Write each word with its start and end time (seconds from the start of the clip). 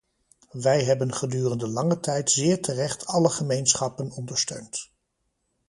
Wij 0.51 0.83
hebben 0.83 1.13
gedurende 1.13 1.67
lange 1.67 1.99
tijd 1.99 2.31
zeer 2.31 2.61
terecht 2.61 3.05
alle 3.05 3.29
gemeenschappen 3.29 4.11
ondersteund. 4.11 4.89